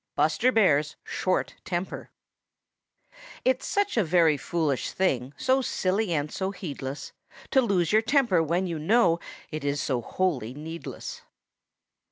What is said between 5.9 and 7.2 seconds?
and so heedless,